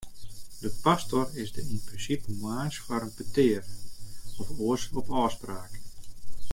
De 0.61 0.69
pastor 0.85 1.25
is 1.41 1.49
der 1.55 1.67
yn 1.73 1.85
prinsipe 1.87 2.27
moarns 2.41 2.77
foar 2.83 3.03
in 3.07 3.13
petear, 3.17 3.63
of 4.41 4.47
oars 4.65 4.85
op 4.99 5.07
ôfspraak. 5.21 5.71